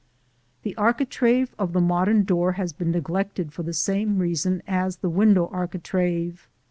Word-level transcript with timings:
The 0.63 0.75
architrave 0.77 1.53
of 1.59 1.73
the 1.73 1.79
modern 1.79 2.23
door 2.23 2.53
has 2.53 2.73
been 2.73 2.89
neglected 2.89 3.53
for 3.53 3.61
the 3.61 3.71
same 3.71 4.17
reasons 4.17 4.63
as 4.65 4.97
the 4.97 5.11
window 5.11 5.45
architrave. 5.53 6.49